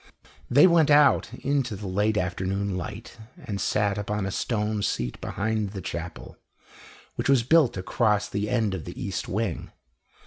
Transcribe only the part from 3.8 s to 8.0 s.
upon a stone seat behind the chapel, which was built